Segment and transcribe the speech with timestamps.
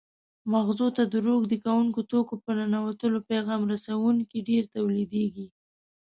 [0.51, 5.47] مغزو ته د روږدي کوونکو توکو په ننوتلو پیغام رسوونکي ډېر تولیدېږي.